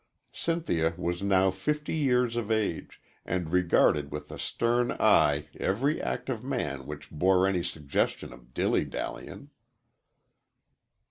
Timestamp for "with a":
4.11-4.39